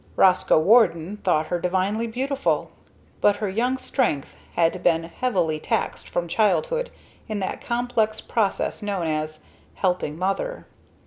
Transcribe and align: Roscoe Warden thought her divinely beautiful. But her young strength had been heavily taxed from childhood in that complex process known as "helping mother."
Roscoe 0.15 0.57
Warden 0.57 1.17
thought 1.17 1.45
her 1.45 1.59
divinely 1.61 2.07
beautiful. 2.07 2.71
But 3.21 3.35
her 3.35 3.47
young 3.49 3.77
strength 3.77 4.35
had 4.55 4.81
been 4.81 5.03
heavily 5.03 5.59
taxed 5.59 6.09
from 6.09 6.27
childhood 6.27 6.89
in 7.27 7.39
that 7.41 7.61
complex 7.61 8.19
process 8.19 8.81
known 8.81 9.05
as 9.05 9.43
"helping 9.75 10.17
mother." 10.17 10.65